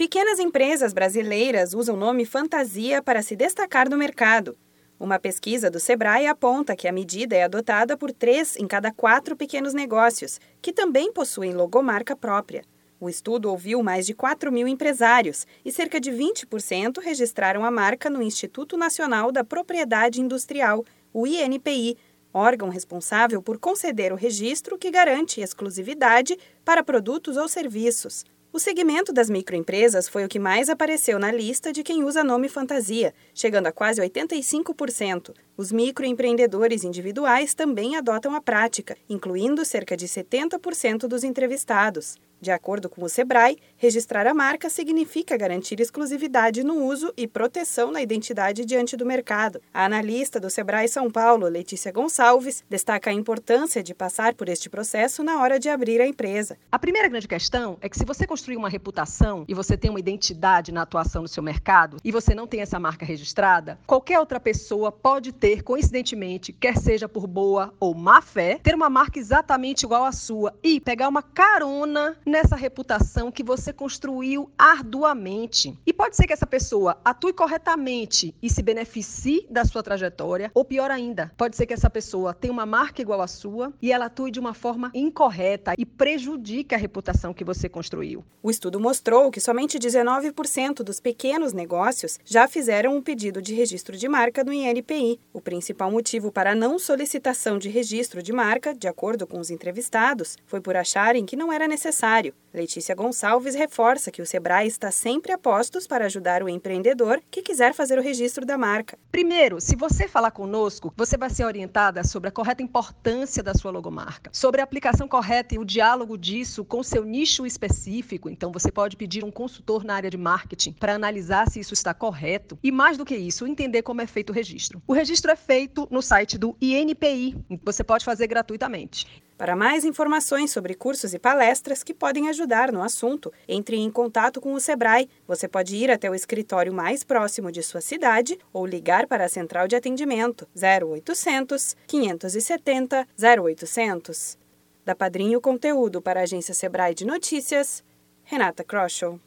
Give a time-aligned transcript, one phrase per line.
[0.00, 4.56] Pequenas empresas brasileiras usam o nome fantasia para se destacar no mercado.
[4.98, 9.36] Uma pesquisa do Sebrae aponta que a medida é adotada por três em cada quatro
[9.36, 12.64] pequenos negócios, que também possuem logomarca própria.
[12.98, 18.08] O estudo ouviu mais de 4 mil empresários e cerca de 20% registraram a marca
[18.08, 20.82] no Instituto Nacional da Propriedade Industrial,
[21.12, 21.98] o INPI,
[22.32, 28.24] órgão responsável por conceder o registro que garante exclusividade para produtos ou serviços.
[28.52, 32.48] O segmento das microempresas foi o que mais apareceu na lista de quem usa nome
[32.48, 35.32] fantasia, chegando a quase 85%.
[35.60, 42.16] Os microempreendedores individuais também adotam a prática, incluindo cerca de 70% dos entrevistados.
[42.40, 47.90] De acordo com o Sebrae, registrar a marca significa garantir exclusividade no uso e proteção
[47.90, 49.60] na identidade diante do mercado.
[49.74, 54.70] A analista do Sebrae São Paulo, Letícia Gonçalves, destaca a importância de passar por este
[54.70, 56.56] processo na hora de abrir a empresa.
[56.72, 60.00] A primeira grande questão é que se você construir uma reputação e você tem uma
[60.00, 64.40] identidade na atuação no seu mercado e você não tem essa marca registrada, qualquer outra
[64.40, 69.84] pessoa pode ter, coincidentemente, quer seja por boa ou má fé, ter uma marca exatamente
[69.84, 75.78] igual à sua e pegar uma carona nessa reputação que você construiu arduamente.
[75.86, 80.64] E pode ser que essa pessoa atue corretamente e se beneficie da sua trajetória, ou
[80.64, 84.06] pior ainda, pode ser que essa pessoa tenha uma marca igual à sua e ela
[84.06, 88.24] atue de uma forma incorreta e prejudique a reputação que você construiu.
[88.42, 93.96] O estudo mostrou que somente 19% dos pequenos negócios já fizeram um pedido de registro
[93.96, 95.20] de marca no INPI.
[95.32, 99.50] O principal motivo para a não solicitação de registro de marca, de acordo com os
[99.50, 104.90] entrevistados, foi por acharem que não era necessário Letícia Gonçalves reforça que o Sebrae está
[104.90, 108.98] sempre a postos para ajudar o empreendedor que quiser fazer o registro da marca.
[109.12, 113.70] Primeiro, se você falar conosco, você vai ser orientada sobre a correta importância da sua
[113.70, 118.28] logomarca, sobre a aplicação correta e o diálogo disso com seu nicho específico.
[118.28, 121.94] Então, você pode pedir um consultor na área de marketing para analisar se isso está
[121.94, 124.82] correto e, mais do que isso, entender como é feito o registro.
[124.88, 129.06] O registro é feito no site do INPI, você pode fazer gratuitamente.
[129.38, 134.38] Para mais informações sobre cursos e palestras que podem ajudar no assunto, entre em contato
[134.38, 135.08] com o Sebrae.
[135.26, 139.28] Você pode ir até o escritório mais próximo de sua cidade ou ligar para a
[139.30, 144.38] central de atendimento 0800 570 0800.
[144.84, 147.82] Da Padrinho Conteúdo para a agência Sebrae de Notícias,
[148.24, 149.18] Renata Kroschel.